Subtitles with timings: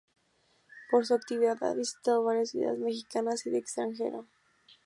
[0.89, 4.25] Por su actividad, ha visitado varias ciudades mexicanas y del extranjero.